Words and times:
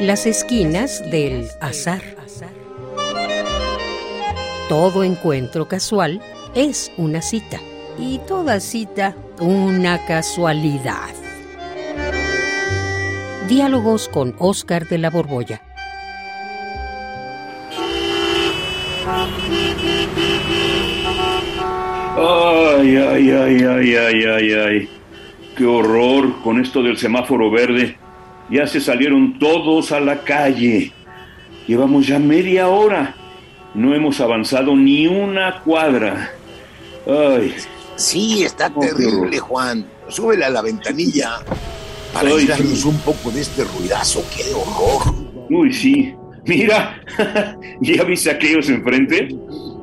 Las 0.00 0.26
esquinas 0.26 1.02
del 1.10 1.48
azar. 1.60 2.02
Todo 4.68 5.02
encuentro 5.02 5.66
casual 5.66 6.20
es 6.54 6.92
una 6.96 7.20
cita 7.20 7.58
y 7.98 8.18
toda 8.18 8.60
cita 8.60 9.16
una 9.40 10.06
casualidad. 10.06 11.10
Diálogos 13.48 14.08
con 14.08 14.36
Oscar 14.38 14.86
de 14.86 14.98
la 14.98 15.10
Borbolla. 15.10 15.62
Ay, 22.16 22.96
ay, 22.96 23.30
ay, 23.30 23.64
ay, 23.64 23.94
ay, 23.96 24.24
ay, 24.24 24.52
ay. 24.52 24.88
Qué 25.56 25.66
horror 25.66 26.40
con 26.42 26.60
esto 26.60 26.84
del 26.84 26.98
semáforo 26.98 27.50
verde. 27.50 27.96
Ya 28.50 28.66
se 28.66 28.80
salieron 28.80 29.38
todos 29.38 29.92
a 29.92 30.00
la 30.00 30.22
calle. 30.22 30.92
Llevamos 31.66 32.06
ya 32.06 32.18
media 32.18 32.68
hora. 32.68 33.14
No 33.74 33.94
hemos 33.94 34.20
avanzado 34.20 34.74
ni 34.74 35.06
una 35.06 35.60
cuadra. 35.60 36.32
Ay. 37.06 37.54
Sí, 37.96 38.44
está 38.44 38.70
terrible, 38.70 39.38
Juan. 39.38 39.86
Súbele 40.08 40.44
a 40.44 40.50
la 40.50 40.62
ventanilla 40.62 41.40
para 42.12 42.30
ayudarnos 42.30 42.84
un 42.84 42.98
poco 43.00 43.30
de 43.30 43.42
este 43.42 43.64
ruidazo. 43.64 44.24
¡Qué 44.34 44.54
horror! 44.54 45.14
Uy, 45.50 45.72
sí. 45.72 46.14
Mira, 46.46 47.02
¿ya 47.82 48.04
viste 48.04 48.30
aquellos 48.30 48.68
enfrente? 48.70 49.28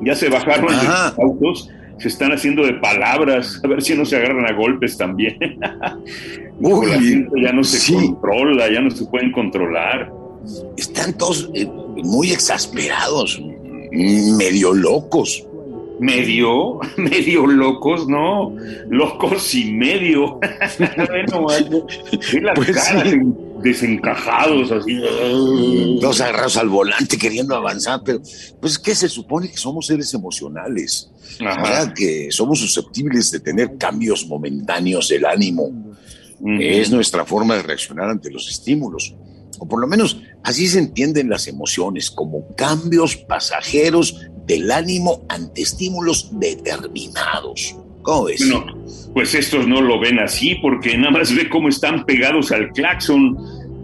Ya 0.00 0.14
se 0.16 0.28
bajaron 0.28 0.76
de 0.76 0.82
los 0.82 1.18
autos 1.18 1.70
se 1.98 2.08
están 2.08 2.32
haciendo 2.32 2.64
de 2.64 2.74
palabras, 2.74 3.60
a 3.64 3.68
ver 3.68 3.82
si 3.82 3.94
no 3.94 4.04
se 4.04 4.16
agarran 4.16 4.46
a 4.46 4.52
golpes 4.52 4.96
también. 4.96 5.36
Uy, 6.60 6.86
la 6.86 7.00
gente 7.00 7.42
ya 7.42 7.52
no 7.52 7.64
se 7.64 7.92
controla, 7.94 8.70
ya 8.70 8.80
no 8.80 8.90
se 8.90 9.04
pueden 9.06 9.32
controlar. 9.32 10.12
Están 10.76 11.16
todos 11.16 11.50
eh, 11.54 11.66
muy 11.66 12.32
exasperados, 12.32 13.40
medio 13.90 14.72
locos. 14.72 15.46
¿Medio? 15.98 16.78
¿Medio 16.96 17.46
locos? 17.46 18.08
No, 18.08 18.54
locos 18.90 19.54
y 19.54 19.72
medio. 19.72 20.38
bueno, 21.38 21.46
las 22.42 22.54
pues 22.54 22.70
caras 22.70 23.14
desencajados, 23.62 24.70
así. 24.72 25.00
Dos 26.00 26.20
agarrados 26.20 26.56
al 26.56 26.68
volante 26.68 27.16
queriendo 27.16 27.54
avanzar, 27.54 28.00
pero 28.04 28.20
pues 28.60 28.78
que 28.78 28.94
se 28.94 29.08
supone 29.08 29.50
que 29.50 29.56
somos 29.56 29.86
seres 29.86 30.12
emocionales, 30.14 31.10
que 31.94 32.28
somos 32.30 32.60
susceptibles 32.60 33.30
de 33.30 33.40
tener 33.40 33.76
cambios 33.78 34.26
momentáneos 34.26 35.08
del 35.08 35.24
ánimo. 35.24 35.94
Es 36.60 36.90
nuestra 36.90 37.24
forma 37.24 37.56
de 37.56 37.62
reaccionar 37.62 38.10
ante 38.10 38.30
los 38.30 38.48
estímulos. 38.48 39.14
O 39.58 39.68
por 39.68 39.80
lo 39.80 39.86
menos 39.86 40.20
así 40.42 40.68
se 40.68 40.78
entienden 40.78 41.28
las 41.28 41.46
emociones, 41.46 42.10
como 42.10 42.46
cambios 42.56 43.16
pasajeros 43.16 44.28
del 44.46 44.70
ánimo 44.70 45.22
ante 45.28 45.62
estímulos 45.62 46.30
determinados. 46.32 47.76
¿Cómo 48.02 48.24
ves? 48.24 48.48
pues 49.12 49.34
estos 49.34 49.66
no 49.66 49.80
lo 49.80 49.98
ven 49.98 50.20
así 50.20 50.54
porque 50.56 50.96
nada 50.96 51.10
más 51.10 51.34
ve 51.34 51.48
cómo 51.48 51.68
están 51.68 52.04
pegados 52.04 52.52
al 52.52 52.70
claxon. 52.72 53.36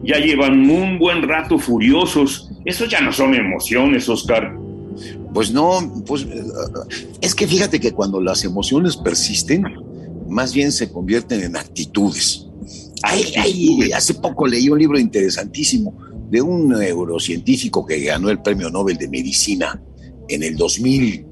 Ya 0.05 0.19
llevan 0.19 0.69
un 0.71 0.99
buen 0.99 1.23
rato 1.23 1.59
furiosos. 1.59 2.51
Eso 2.65 2.85
ya 2.87 3.01
no 3.01 3.13
son 3.13 3.35
emociones, 3.35 4.09
Oscar. 4.09 4.57
Pues 5.33 5.51
no, 5.53 6.05
pues 6.07 6.23
eh, 6.23 6.45
es 7.21 7.35
que 7.35 7.47
fíjate 7.47 7.81
que 7.81 7.93
cuando 7.93 8.21
las 8.21 8.45
emociones 8.45 8.97
persisten, 8.97 9.65
más 10.29 10.53
bien 10.55 10.71
se 10.71 10.93
convierten 10.93 11.43
en 11.43 11.57
actitudes. 11.57 12.47
Hace 13.03 14.15
poco 14.15 14.47
leí 14.47 14.69
un 14.69 14.79
libro 14.79 14.99
interesantísimo 14.99 15.97
de 16.31 16.41
un 16.41 16.69
neurocientífico 16.69 17.85
que 17.85 18.01
ganó 18.01 18.31
el 18.31 18.41
Premio 18.41 18.71
Nobel 18.71 18.97
de 18.97 19.09
Medicina 19.09 19.81
en 20.29 20.43
el 20.43 20.57
2000. 20.57 21.27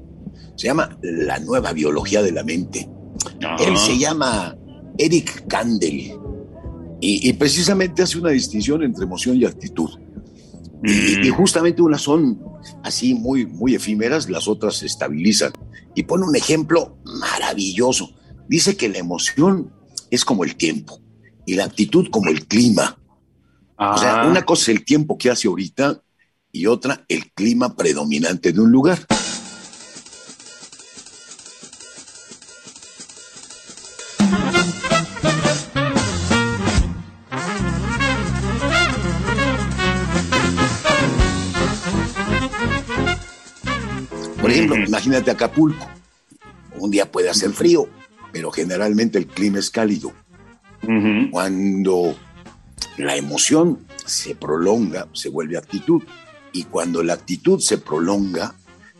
Se 0.55 0.67
llama 0.67 0.97
La 1.01 1.39
nueva 1.39 1.73
biología 1.73 2.21
de 2.21 2.31
la 2.31 2.43
mente. 2.43 2.89
Él 3.59 3.77
se 3.77 3.97
llama 3.97 4.55
Eric 4.97 5.47
Kandel 5.47 6.19
y, 7.03 7.33
precisamente 7.33 8.03
hace 8.03 8.19
una 8.19 8.29
distinción 8.29 8.83
entre 8.83 9.05
emoción 9.05 9.37
y 9.37 9.45
actitud. 9.45 9.89
Y, 10.83 11.29
mm. 11.29 11.33
justamente 11.33 11.81
unas 11.81 12.01
son 12.01 12.39
así 12.83 13.15
muy, 13.15 13.47
muy 13.47 13.73
efímeras, 13.73 14.29
las 14.29 14.47
otras 14.47 14.75
se 14.77 14.85
estabilizan. 14.85 15.51
Y 15.95 16.03
pone 16.03 16.25
un 16.25 16.35
ejemplo 16.35 16.97
maravilloso. 17.03 18.11
Dice 18.47 18.77
que 18.77 18.87
la 18.87 18.99
emoción 18.99 19.73
es 20.11 20.23
como 20.23 20.43
el 20.43 20.55
tiempo 20.55 21.01
y 21.45 21.55
la 21.55 21.65
actitud 21.65 22.07
como 22.09 22.29
el 22.29 22.47
clima. 22.47 22.97
O 23.77 23.97
sea, 23.97 24.21
ah. 24.21 24.27
una 24.27 24.43
cosa 24.43 24.63
es 24.63 24.77
el 24.77 24.85
tiempo 24.85 25.17
que 25.17 25.29
hace 25.29 25.47
ahorita 25.47 26.01
y 26.51 26.67
otra 26.67 27.03
el 27.07 27.31
clima 27.31 27.75
predominante 27.75 28.51
de 28.51 28.61
un 28.61 28.71
lugar. 28.71 28.99
Por 44.39 44.51
ejemplo, 44.51 44.75
imagínate 44.75 45.31
Acapulco. 45.31 45.89
Un 46.77 46.91
día 46.91 47.11
puede 47.11 47.29
hacer 47.29 47.51
frío, 47.51 47.87
pero 48.31 48.51
generalmente 48.51 49.17
el 49.17 49.27
clima 49.27 49.59
es 49.59 49.69
cálido. 49.69 50.13
Cuando 51.31 52.15
la 52.97 53.15
emoción 53.15 53.79
se 54.05 54.35
prolonga, 54.35 55.07
se 55.13 55.29
vuelve 55.29 55.57
actitud. 55.57 56.03
Y 56.53 56.63
cuando 56.65 57.03
la 57.03 57.13
actitud 57.13 57.59
se 57.59 57.77
prolonga, 57.77 58.53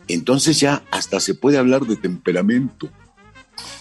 entonces 0.08 0.58
ya 0.60 0.82
hasta 0.90 1.20
se 1.20 1.34
puede 1.34 1.58
hablar 1.58 1.82
de 1.82 1.96
temperamento. 1.96 2.88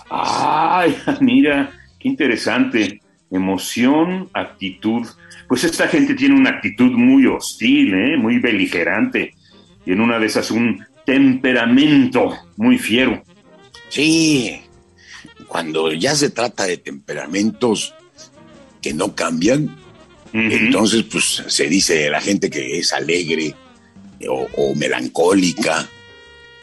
Ay, 0.09 0.95
mira, 1.21 1.71
qué 1.99 2.09
interesante. 2.09 3.01
Emoción, 3.29 4.29
actitud. 4.33 5.07
Pues 5.47 5.63
esta 5.63 5.87
gente 5.87 6.15
tiene 6.15 6.35
una 6.35 6.49
actitud 6.49 6.91
muy 6.91 7.25
hostil, 7.27 7.93
¿eh? 7.93 8.17
muy 8.17 8.39
beligerante. 8.39 9.35
Y 9.85 9.93
en 9.93 10.01
una 10.01 10.19
de 10.19 10.25
esas 10.25 10.51
un 10.51 10.85
temperamento 11.05 12.33
muy 12.57 12.77
fiero. 12.77 13.23
Sí, 13.89 14.61
cuando 15.51 15.91
ya 15.91 16.15
se 16.15 16.29
trata 16.29 16.65
de 16.65 16.77
temperamentos 16.77 17.93
que 18.81 18.93
no 18.93 19.15
cambian, 19.15 19.77
entonces, 20.31 21.03
pues 21.03 21.43
se 21.45 21.67
dice 21.67 21.95
de 21.95 22.09
la 22.09 22.21
gente 22.21 22.49
que 22.49 22.79
es 22.79 22.93
alegre 22.93 23.53
o, 24.29 24.73
melancólica. 24.75 25.89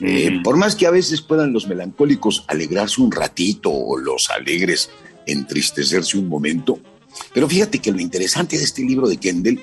Eh, 0.01 0.41
por 0.43 0.57
más 0.57 0.75
que 0.75 0.87
a 0.87 0.91
veces 0.91 1.21
puedan 1.21 1.53
los 1.53 1.67
melancólicos 1.67 2.47
alegrarse 2.49 3.03
un 3.03 3.13
ratito 3.13 3.71
o 3.71 3.99
los 3.99 4.31
alegres 4.31 4.89
entristecerse 5.27 6.17
un 6.17 6.29
momento. 6.29 6.81
Pero 7.35 7.47
fíjate 7.47 7.81
que 7.81 7.93
lo 7.93 8.01
interesante 8.01 8.57
de 8.57 8.65
este 8.65 8.81
libro 8.85 9.07
de 9.07 9.19
Kendall 9.19 9.61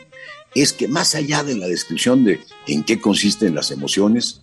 es 0.53 0.71
que 0.71 0.87
más 0.87 1.15
allá 1.15 1.43
de 1.43 1.55
la 1.55 1.67
descripción 1.67 2.25
de 2.25 2.41
en 2.67 2.83
qué 2.83 3.01
consisten 3.01 3.55
las 3.55 3.71
emociones, 3.71 4.41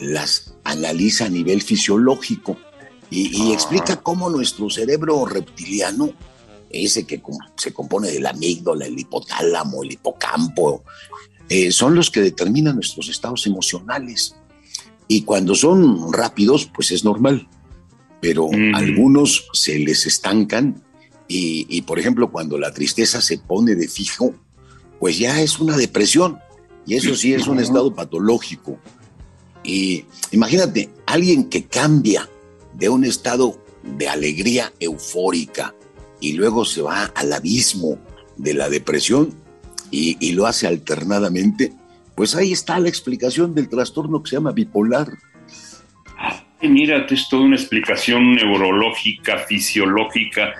las 0.00 0.56
analiza 0.64 1.26
a 1.26 1.30
nivel 1.30 1.62
fisiológico 1.62 2.58
y, 3.10 3.52
explica 3.52 3.96
cómo 3.96 4.28
nuestro 4.28 4.68
cerebro 4.68 5.26
reptiliano 5.26 6.12
ese 6.70 7.06
que 7.06 7.22
se 7.56 7.72
compone 7.72 8.10
de 8.10 8.20
la 8.20 8.30
amígdala, 8.30 8.86
el 8.86 8.98
hipotálamo, 8.98 9.82
el 9.82 9.92
hipocampo, 9.92 10.82
eh, 11.48 11.70
son 11.70 11.94
los 11.94 12.10
que 12.10 12.20
determinan 12.20 12.74
nuestros 12.74 13.08
estados 13.08 13.46
emocionales. 13.46 14.34
Y 15.08 15.22
cuando 15.22 15.54
son 15.54 16.12
rápidos, 16.12 16.68
pues 16.74 16.90
es 16.90 17.04
normal, 17.04 17.48
pero 18.20 18.50
algunos 18.74 19.46
se 19.52 19.78
les 19.78 20.06
estancan 20.06 20.82
y, 21.28 21.82
por 21.82 21.98
ejemplo, 21.98 22.30
cuando 22.30 22.58
la 22.58 22.72
tristeza 22.72 23.20
se 23.20 23.38
pone 23.38 23.74
de 23.74 23.88
fijo, 23.88 24.34
pues 24.98 25.18
ya 25.18 25.40
es 25.40 25.58
una 25.58 25.76
depresión. 25.76 26.38
Y 26.86 26.94
eso 26.94 27.14
sí 27.16 27.34
es 27.34 27.48
un 27.48 27.58
estado 27.58 27.94
patológico. 27.94 28.78
Y 29.64 30.04
imagínate, 30.30 30.88
alguien 31.06 31.48
que 31.48 31.64
cambia 31.66 32.28
de 32.76 32.88
un 32.88 33.04
estado 33.04 33.58
de 33.82 34.08
alegría 34.08 34.72
eufórica 34.80 35.74
y 36.20 36.32
luego 36.32 36.64
se 36.64 36.82
va 36.82 37.04
al 37.14 37.32
abismo 37.32 37.98
de 38.36 38.54
la 38.54 38.68
depresión 38.68 39.34
y, 39.90 40.32
lo 40.32 40.46
hace 40.46 40.66
alternadamente, 40.66 41.72
pues 42.14 42.34
ahí 42.34 42.52
está 42.52 42.78
la 42.80 42.88
explicación 42.88 43.54
del 43.54 43.68
trastorno 43.68 44.22
que 44.22 44.30
se 44.30 44.36
llama 44.36 44.52
bipolar. 44.52 45.08
mira, 46.60 47.06
es 47.08 47.28
toda 47.28 47.42
una 47.42 47.56
explicación 47.56 48.34
neurológica, 48.34 49.38
fisiológica, 49.38 50.52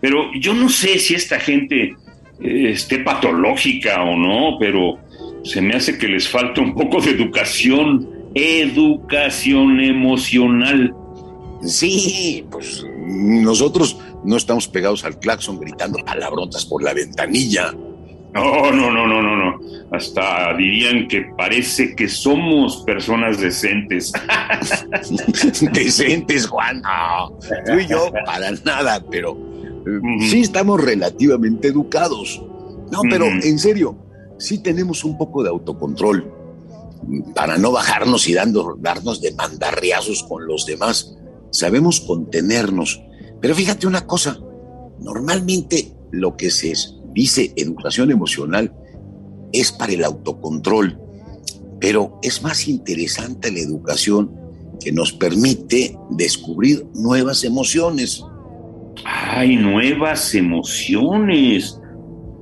pero 0.00 0.32
yo 0.34 0.54
no 0.54 0.68
sé 0.68 0.98
si 0.98 1.14
esta 1.14 1.38
gente 1.38 1.94
eh, 2.40 2.70
esté 2.70 3.00
patológica 3.00 4.02
o 4.02 4.16
no, 4.16 4.56
pero 4.58 4.98
se 5.44 5.60
me 5.60 5.74
hace 5.74 5.98
que 5.98 6.08
les 6.08 6.28
falta 6.28 6.60
un 6.60 6.74
poco 6.74 7.00
de 7.00 7.10
educación, 7.10 8.08
educación 8.34 9.80
emocional. 9.80 10.94
Sí, 11.62 12.46
pues 12.50 12.84
nosotros 13.06 13.98
no 14.24 14.36
estamos 14.36 14.68
pegados 14.68 15.04
al 15.04 15.18
claxon 15.18 15.58
gritando 15.58 15.98
palabrotas 16.04 16.64
por 16.64 16.82
la 16.82 16.94
ventanilla. 16.94 17.74
No, 18.32 18.70
no, 18.70 18.90
no, 18.90 19.06
no, 19.06 19.22
no, 19.22 19.36
no. 19.36 19.60
Hasta 19.92 20.56
dirían 20.56 21.08
que 21.08 21.22
parece 21.36 21.96
que 21.96 22.08
somos 22.08 22.82
personas 22.84 23.40
decentes. 23.40 24.12
decentes, 25.72 26.46
Juan. 26.46 26.80
No, 26.80 27.38
tú 27.66 27.80
y 27.80 27.88
yo 27.88 28.10
para 28.24 28.52
nada, 28.64 29.04
pero 29.10 29.36
sí 30.20 30.40
estamos 30.40 30.80
relativamente 30.80 31.68
educados. 31.68 32.40
No, 32.92 33.00
pero 33.08 33.26
en 33.26 33.58
serio, 33.58 33.96
sí 34.38 34.58
tenemos 34.58 35.04
un 35.04 35.18
poco 35.18 35.42
de 35.42 35.48
autocontrol 35.48 36.32
para 37.34 37.56
no 37.58 37.72
bajarnos 37.72 38.28
y 38.28 38.34
dando, 38.34 38.76
darnos 38.78 39.20
de 39.20 39.32
mandarriazos 39.32 40.22
con 40.24 40.46
los 40.46 40.66
demás. 40.66 41.16
Sabemos 41.50 42.00
contenernos. 42.00 43.02
Pero 43.40 43.54
fíjate 43.54 43.86
una 43.86 44.06
cosa, 44.06 44.38
normalmente 45.00 45.92
lo 46.10 46.36
que 46.36 46.50
se 46.50 46.74
dice 47.12 47.52
educación 47.56 48.10
emocional 48.10 48.72
es 49.52 49.72
para 49.72 49.92
el 49.92 50.04
autocontrol, 50.04 50.98
pero 51.80 52.18
es 52.22 52.42
más 52.42 52.68
interesante 52.68 53.50
la 53.50 53.60
educación 53.60 54.30
que 54.80 54.92
nos 54.92 55.12
permite 55.12 55.96
descubrir 56.10 56.86
nuevas 56.94 57.44
emociones. 57.44 58.24
¡Ay, 59.04 59.56
nuevas 59.56 60.34
emociones! 60.34 61.78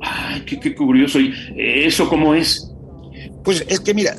¡Ay, 0.01 0.43
qué, 0.47 0.59
qué 0.61 0.75
curioso! 0.75 1.19
¿Y 1.21 1.33
eso 1.57 2.09
cómo 2.09 2.35
es? 2.35 2.73
Pues 3.45 3.65
es 3.69 3.81
que 3.81 3.95
mira, 3.95 4.17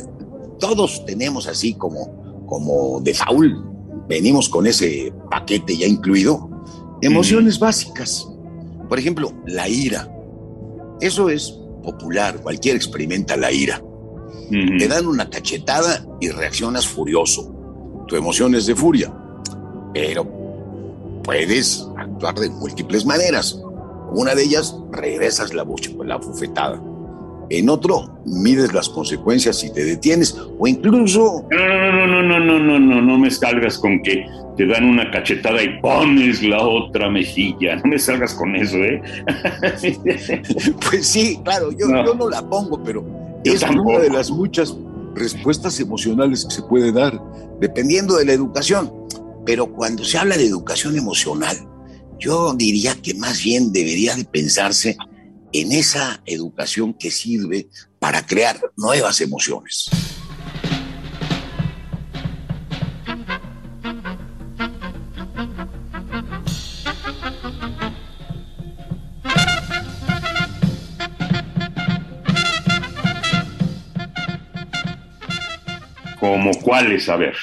todos 0.59 1.06
tenemos 1.06 1.47
así 1.47 1.74
como, 1.74 2.45
como 2.45 3.00
de 3.01 3.13
faul, 3.13 3.69
venimos 4.10 4.50
con 4.50 4.66
ese 4.66 5.14
paquete 5.30 5.78
ya 5.78 5.86
incluido, 5.86 6.50
emociones 7.02 7.60
básicas. 7.60 8.28
Por 8.90 8.98
ejemplo, 8.98 9.32
la 9.46 9.70
ira. 9.70 10.12
Eso 11.00 11.30
es 11.30 11.52
popular, 11.84 12.42
cualquiera 12.42 12.76
experimenta 12.76 13.38
la 13.38 13.52
ira. 13.52 13.82
Te 14.50 14.88
dan 14.88 15.06
una 15.06 15.30
cachetada 15.30 16.06
y 16.20 16.30
reaccionas 16.30 16.88
furioso. 16.88 17.54
Tu 18.08 18.16
emoción 18.16 18.56
es 18.56 18.66
de 18.66 18.76
furia, 18.76 19.14
pero 19.94 20.28
puedes 21.24 21.88
actuar 21.96 22.34
de 22.36 22.50
múltiples 22.50 23.06
maneras. 23.06 23.62
Una 24.12 24.34
de 24.34 24.44
ellas, 24.44 24.76
regresas 24.92 25.54
la, 25.54 25.68
la 26.04 26.16
bufetada. 26.18 26.82
En 27.50 27.69
otro, 27.69 28.19
mides 28.25 28.74
las 28.74 28.90
consecuencias 28.90 29.63
y 29.63 29.74
te 29.74 29.84
detienes. 29.84 30.38
O 30.60 30.68
incluso... 30.68 31.46
No, 31.50 31.92
no, 31.92 32.07
no, 32.07 32.22
no, 32.22 32.40
no, 32.40 32.60
no, 32.60 32.80
no, 32.80 33.01
no 33.01 33.18
me 33.18 33.31
salgas 33.31 33.78
con 33.80 34.01
que 34.04 34.25
te 34.56 34.68
dan 34.68 34.86
una 34.86 35.10
cachetada 35.10 35.63
y 35.63 35.80
pones 35.80 36.44
la 36.44 36.62
otra 36.62 37.10
mejilla. 37.10 37.78
No 37.78 37.86
me 37.86 37.98
salgas 37.98 38.34
con 38.34 38.56
eso, 38.56 38.78
¿eh? 38.78 39.01
pues 40.90 41.07
sí, 41.07 41.40
claro, 41.44 41.72
yo 41.72 41.88
no, 41.88 42.06
yo 42.06 42.13
no 42.13 42.30
la 42.30 42.48
pongo, 42.48 42.84
pero 42.84 43.04
es 43.44 43.63
una 43.63 44.00
de 44.00 44.10
las 44.10 44.30
muchas 44.30 44.75
respuestas 45.16 45.80
emocionales 45.80 46.46
que 46.46 46.54
se 46.54 46.62
puede 46.63 46.92
dar, 46.92 47.19
dependiendo 47.60 48.18
de 48.18 48.25
la 48.25 48.34
educación. 48.34 48.92
Pero 49.46 49.68
cuando 49.72 50.04
se 50.04 50.18
habla 50.18 50.38
de 50.38 50.46
educación 50.46 50.98
emocional, 50.98 51.57
yo 52.19 52.54
diría 52.54 52.96
que 53.01 53.13
más 53.13 53.42
bien 53.42 53.72
debería 53.72 54.13
de 54.16 54.25
pensarse 54.25 54.98
en 55.54 55.72
esa 55.72 56.22
educación 56.25 56.94
que 56.94 57.12
sirve 57.12 57.69
para 58.00 58.25
crear 58.25 58.60
nuevas 58.78 59.22
emociones. 59.22 59.90
¿Como 76.19 76.51
cuáles? 76.62 77.10
A 77.10 77.16
ver. 77.16 77.36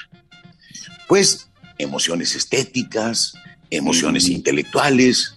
Pues 1.08 1.50
emociones 1.78 2.34
estéticas, 2.34 3.34
emociones 3.70 4.28
intelectuales, 4.28 5.35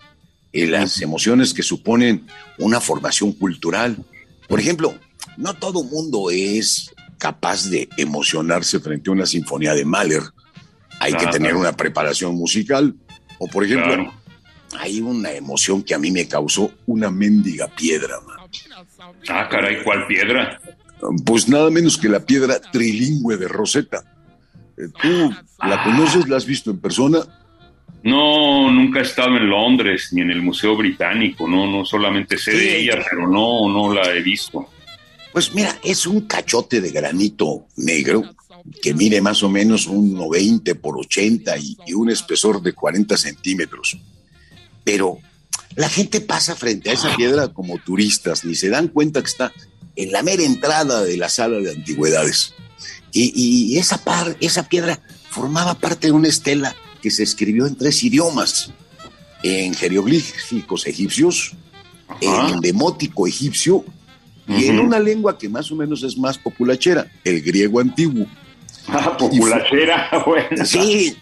y 0.52 0.66
las 0.66 1.02
emociones 1.02 1.54
que 1.54 1.64
suponen 1.64 2.26
una 2.58 2.80
formación 2.80 3.34
cultural. 3.34 3.98
Por 4.48 4.60
ejemplo, 4.60 4.96
no 5.38 5.54
todo 5.54 5.84
mundo 5.84 6.30
es 6.32 6.92
capaz 7.18 7.70
de 7.70 7.88
emocionarse 7.98 8.80
frente 8.80 9.10
a 9.10 9.14
una 9.14 9.26
sinfonía 9.26 9.74
de 9.74 9.86
Mahler. 9.86 10.24
Hay 11.00 11.14
que 11.14 11.28
tener 11.28 11.56
una 11.56 11.74
preparación 11.74 12.36
musical. 12.36 12.96
O, 13.38 13.48
por 13.48 13.64
ejemplo, 13.64 14.12
hay 14.78 15.02
una 15.02 15.32
emoción 15.32 15.84
que 15.84 15.94
a 15.94 16.00
mí 16.00 16.12
me 16.12 16.28
causó 16.28 16.72
una 16.88 17.10
mendiga 17.10 17.68
piedra. 17.68 18.16
Ah, 19.30 19.48
caray, 19.50 19.84
¿cuál 19.84 20.08
piedra? 20.08 20.60
Pues 21.26 21.48
nada 21.48 21.70
menos 21.70 21.98
que 21.98 22.10
la 22.10 22.20
piedra 22.26 22.60
trilingüe 22.60 23.38
de 23.38 23.48
Rosetta. 23.48 24.04
Eh, 24.78 24.88
¿Tú 25.02 25.34
la 25.66 25.84
conoces? 25.84 26.28
¿La 26.28 26.38
has 26.38 26.46
visto 26.46 26.72
en 26.72 26.80
persona? 26.80 27.20
No, 28.04 28.72
nunca 28.72 29.00
he 29.00 29.04
estado 29.04 29.36
en 29.36 29.50
Londres 29.50 30.10
ni 30.12 30.22
en 30.22 30.32
el 30.32 30.42
Museo 30.42 30.76
Británico, 30.78 31.48
no, 31.48 31.70
no 31.70 31.86
solamente 31.86 32.38
sé 32.38 32.52
de 32.52 32.80
ella, 32.80 33.04
pero 33.10 33.28
no, 33.28 33.68
no 33.68 33.94
la 33.94 34.14
he 34.14 34.22
visto. 34.22 34.70
Pues 35.34 35.54
mira, 35.54 35.78
es 35.84 36.08
un 36.08 36.22
cachote 36.22 36.82
de 36.82 36.92
granito 36.92 37.68
negro 37.76 38.24
que 38.82 38.94
mide 38.94 39.22
más 39.22 39.44
o 39.44 39.50
menos 39.50 39.86
un 39.88 40.14
90 40.14 40.76
por 40.76 40.98
80 40.98 41.58
y, 41.58 41.78
y 41.88 41.94
un 41.94 42.10
espesor 42.10 42.62
de 42.62 42.74
40 42.74 43.18
centímetros. 43.18 43.98
Pero 44.84 45.20
la 45.76 45.90
gente 45.90 46.22
pasa 46.22 46.56
frente 46.56 46.90
a 46.90 46.94
esa 46.94 47.16
piedra 47.16 47.50
como 47.50 47.78
turistas, 47.80 48.46
ni 48.46 48.56
se 48.56 48.70
dan 48.70 48.88
cuenta 48.88 49.22
que 49.22 49.28
está 49.28 49.52
en 49.96 50.12
la 50.12 50.24
mera 50.24 50.44
entrada 50.44 51.04
de 51.04 51.18
la 51.18 51.30
sala 51.30 51.60
de 51.60 51.72
antigüedades. 51.72 52.54
Y, 53.12 53.34
y 53.36 53.78
esa, 53.78 54.04
par, 54.04 54.38
esa 54.40 54.70
piedra 54.70 55.02
formaba 55.30 55.76
parte 55.76 56.08
de 56.08 56.14
una 56.14 56.28
estela 56.28 56.76
que 57.02 57.12
se 57.12 57.24
escribió 57.24 57.66
en 57.66 57.76
tres 57.76 58.04
idiomas, 58.04 58.72
en 59.44 59.74
jeroglíficos 59.74 60.86
egipcios, 60.88 61.54
en 62.22 62.60
demótico 62.60 63.28
egipcio 63.28 63.86
y 64.48 64.66
en 64.66 64.80
una 64.80 65.00
lengua 65.00 65.38
que 65.38 65.48
más 65.48 65.72
o 65.72 65.76
menos 65.76 66.04
es 66.04 66.18
más 66.18 66.38
populachera, 66.38 67.10
el 67.24 67.42
griego 67.42 67.80
antiguo. 67.80 68.26
Ah, 68.88 69.16
populachera, 69.18 70.10
bueno. 70.26 70.66
Sí, 70.66 71.16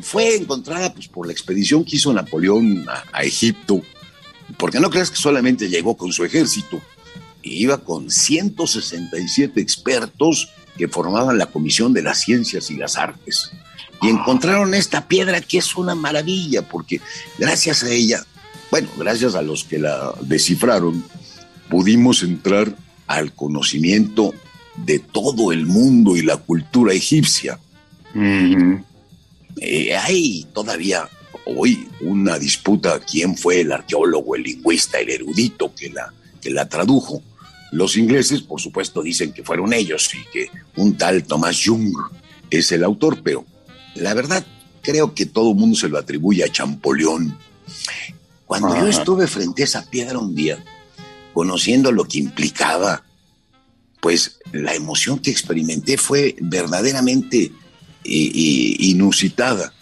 fue 0.00 0.36
encontrada 0.36 0.92
pues, 0.92 1.08
por 1.08 1.26
la 1.26 1.32
expedición 1.32 1.84
que 1.84 1.96
hizo 1.96 2.12
Napoleón 2.12 2.86
a, 3.12 3.22
Egipto, 3.22 3.82
porque 4.56 4.80
no 4.80 4.90
creas 4.90 5.10
que 5.10 5.16
solamente 5.16 5.68
llegó 5.68 5.96
con 5.96 6.12
su 6.12 6.24
ejército, 6.24 6.80
iba 7.42 7.78
con 7.78 8.10
167 8.10 9.60
expertos 9.60 10.50
que 10.78 10.88
formaban 10.88 11.36
la 11.36 11.46
Comisión 11.46 11.92
de 11.92 12.02
las 12.02 12.20
Ciencias 12.20 12.70
y 12.70 12.76
las 12.76 12.96
Artes 12.96 13.50
y 14.02 14.08
encontraron 14.08 14.74
esta 14.74 15.06
piedra 15.06 15.40
que 15.40 15.58
es 15.58 15.76
una 15.76 15.94
maravilla, 15.94 16.62
porque 16.62 17.00
gracias 17.38 17.82
a 17.82 17.90
ella, 17.90 18.24
bueno, 18.70 18.88
gracias 18.96 19.34
a 19.34 19.42
los 19.42 19.64
que 19.64 19.78
la 19.78 20.14
descifraron, 20.22 21.04
pudimos 21.68 22.22
entrar 22.22 22.74
al 23.06 23.32
conocimiento 23.32 24.34
de 24.76 24.98
todo 24.98 25.52
el 25.52 25.66
mundo 25.66 26.16
y 26.16 26.22
la 26.22 26.36
cultura 26.36 26.94
egipcia. 26.94 27.58
Eh, 29.60 29.96
hay 29.96 30.46
todavía 30.52 31.08
hoy 31.44 31.88
una 32.00 32.38
disputa 32.38 33.00
quién 33.00 33.36
fue 33.36 33.60
el 33.60 33.72
arqueólogo, 33.72 34.36
el 34.36 34.42
lingüista, 34.42 34.98
el 34.98 35.10
erudito 35.10 35.74
que 35.74 35.90
la, 35.90 36.12
que 36.40 36.50
la 36.50 36.68
tradujo. 36.68 37.22
Los 37.72 37.96
ingleses, 37.96 38.42
por 38.42 38.60
supuesto, 38.60 39.02
dicen 39.02 39.32
que 39.32 39.44
fueron 39.44 39.72
ellos 39.72 40.10
y 40.14 40.24
que 40.32 40.50
un 40.76 40.96
tal 40.96 41.24
Thomas 41.24 41.60
Jung 41.64 41.92
es 42.50 42.72
el 42.72 42.82
autor, 42.82 43.22
pero 43.22 43.44
la 43.94 44.14
verdad, 44.14 44.44
creo 44.82 45.14
que 45.14 45.26
todo 45.26 45.50
el 45.50 45.56
mundo 45.56 45.76
se 45.76 45.88
lo 45.88 45.98
atribuye 45.98 46.44
a 46.44 46.50
Champollion. 46.50 47.36
Cuando 48.46 48.74
yo 48.76 48.88
estuve 48.88 49.26
frente 49.26 49.62
a 49.62 49.64
esa 49.64 49.88
piedra 49.88 50.18
un 50.18 50.34
día, 50.34 50.62
conociendo 51.32 51.92
lo 51.92 52.04
que 52.04 52.18
implicaba, 52.18 53.04
pues 54.00 54.40
la 54.52 54.74
emoción 54.74 55.18
que 55.18 55.30
experimenté 55.30 55.96
fue 55.96 56.34
verdaderamente 56.40 57.52
eh, 58.04 58.76
inusitada. 58.80 59.72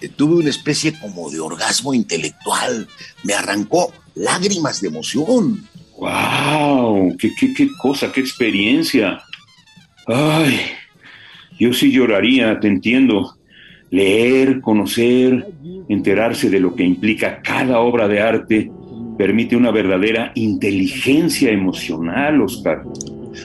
Eh, 0.00 0.08
tuve 0.08 0.36
una 0.36 0.50
especie 0.50 0.98
como 0.98 1.30
de 1.30 1.40
orgasmo 1.40 1.92
intelectual, 1.92 2.88
me 3.24 3.34
arrancó 3.34 3.92
lágrimas 4.14 4.80
de 4.80 4.88
emoción. 4.88 5.68
¡Wow! 5.98 7.16
¿Qué, 7.18 7.34
qué, 7.38 7.52
qué 7.52 7.68
cosa, 7.82 8.10
qué 8.12 8.20
experiencia! 8.20 9.20
¡Ay! 10.06 10.60
Yo 11.58 11.74
sí 11.74 11.90
lloraría, 11.90 12.58
te 12.60 12.68
entiendo 12.68 13.37
leer, 13.90 14.60
conocer, 14.60 15.46
enterarse 15.88 16.50
de 16.50 16.60
lo 16.60 16.74
que 16.74 16.84
implica 16.84 17.40
cada 17.42 17.80
obra 17.80 18.08
de 18.08 18.20
arte, 18.20 18.70
permite 19.16 19.56
una 19.56 19.70
verdadera 19.70 20.32
inteligencia 20.34 21.50
emocional, 21.50 22.40
Oscar. 22.42 22.84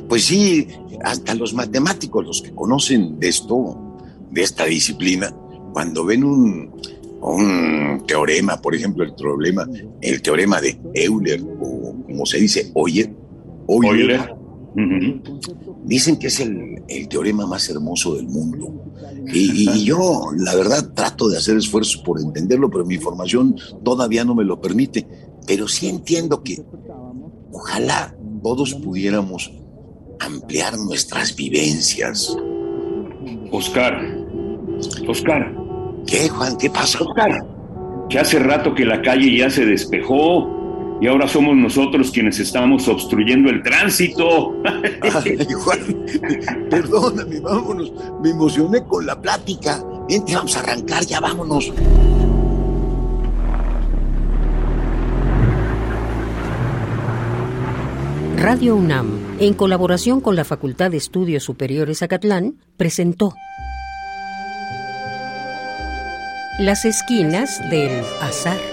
Pues 0.07 0.25
sí, 0.25 0.67
hasta 1.03 1.35
los 1.35 1.53
matemáticos, 1.53 2.25
los 2.25 2.41
que 2.41 2.51
conocen 2.51 3.19
de 3.19 3.29
esto, 3.29 3.97
de 4.31 4.41
esta 4.43 4.65
disciplina, 4.65 5.33
cuando 5.73 6.05
ven 6.05 6.23
un, 6.23 6.71
un 7.21 8.03
teorema, 8.05 8.61
por 8.61 8.75
ejemplo, 8.75 9.03
el 9.03 9.13
problema, 9.13 9.67
el 10.01 10.21
teorema 10.21 10.61
de 10.61 10.77
Euler, 10.93 11.41
o 11.41 11.95
como 12.05 12.25
se 12.25 12.39
dice, 12.39 12.71
Euler, 12.75 13.11
Euler. 13.67 14.42
Dicen 15.83 16.17
que 16.17 16.27
es 16.27 16.39
el, 16.39 17.07
teorema 17.09 17.45
más 17.45 17.69
hermoso 17.69 18.15
del 18.15 18.27
mundo. 18.27 18.73
Y, 19.31 19.83
yo, 19.83 20.29
la 20.35 20.55
verdad, 20.55 20.93
trato 20.93 21.29
de 21.29 21.37
hacer 21.37 21.57
esfuerzos 21.57 21.97
por 21.97 22.19
entenderlo, 22.19 22.69
pero 22.69 22.85
mi 22.85 22.97
formación 22.97 23.55
todavía 23.83 24.23
no 24.23 24.35
me 24.35 24.43
lo 24.43 24.59
permite. 24.59 25.07
Pero 25.45 25.67
sí 25.67 25.87
entiendo 25.89 26.41
que 26.41 26.63
ojalá 27.51 28.15
todos 28.41 28.73
pudiéramos 28.75 29.51
ampliar 30.19 30.77
nuestras 30.77 31.35
vivencias. 31.35 32.35
Oscar, 33.51 33.93
Oscar. 35.07 35.55
¿Qué, 36.05 36.29
Juan? 36.29 36.57
¿Qué 36.57 36.69
pasa? 36.69 36.99
Oscar. 37.01 37.45
Que 38.09 38.19
hace 38.19 38.39
rato 38.39 38.73
que 38.73 38.85
la 38.85 39.01
calle 39.01 39.37
ya 39.37 39.49
se 39.49 39.65
despejó 39.65 40.62
y 41.01 41.07
ahora 41.07 41.27
somos 41.27 41.55
nosotros 41.55 42.11
quienes 42.11 42.39
estamos 42.39 42.87
obstruyendo 42.87 43.49
el 43.49 43.61
tránsito. 43.61 44.55
Ay, 45.01 45.37
Juan, 45.53 46.05
perdóname, 46.69 47.39
vámonos. 47.39 47.91
Me 48.21 48.29
emocioné 48.29 48.83
con 48.83 49.05
la 49.05 49.19
plática. 49.19 49.83
Vente, 50.07 50.35
vamos 50.35 50.55
a 50.55 50.59
arrancar, 50.59 51.05
ya 51.05 51.19
vámonos. 51.19 51.73
Radio 58.43 58.75
UNAM, 58.75 59.37
en 59.39 59.53
colaboración 59.53 60.19
con 60.19 60.35
la 60.35 60.43
Facultad 60.43 60.91
de 60.91 60.97
Estudios 60.97 61.43
Superiores 61.43 62.03
Acatlán, 62.03 62.55
presentó 62.75 63.33
Las 66.59 66.83
esquinas 66.83 67.61
del 67.69 68.03
azar. 68.21 68.72